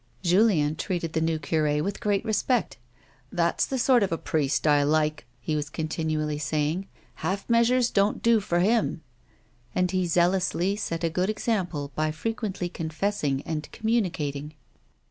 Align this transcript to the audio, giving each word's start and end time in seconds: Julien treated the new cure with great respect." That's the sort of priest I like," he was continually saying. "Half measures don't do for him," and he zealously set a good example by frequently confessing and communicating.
Julien 0.23 0.75
treated 0.77 1.13
the 1.13 1.21
new 1.21 1.37
cure 1.37 1.83
with 1.83 1.99
great 1.99 2.25
respect." 2.25 2.77
That's 3.41 3.67
the 3.67 3.77
sort 3.77 4.01
of 4.01 4.23
priest 4.23 4.65
I 4.65 4.81
like," 4.81 5.27
he 5.39 5.55
was 5.55 5.69
continually 5.69 6.39
saying. 6.39 6.87
"Half 7.17 7.47
measures 7.47 7.91
don't 7.91 8.23
do 8.23 8.39
for 8.39 8.61
him," 8.61 9.03
and 9.75 9.91
he 9.91 10.07
zealously 10.07 10.75
set 10.75 11.03
a 11.03 11.09
good 11.11 11.29
example 11.29 11.91
by 11.93 12.09
frequently 12.09 12.67
confessing 12.67 13.43
and 13.43 13.71
communicating. 13.71 14.55